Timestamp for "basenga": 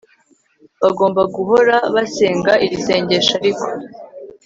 1.95-2.51